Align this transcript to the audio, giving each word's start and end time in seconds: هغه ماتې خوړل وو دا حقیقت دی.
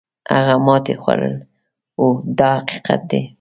هغه 0.35 0.55
ماتې 0.65 0.93
خوړل 1.01 1.35
وو 1.99 2.07
دا 2.39 2.51
حقیقت 2.59 3.01
دی. 3.11 3.21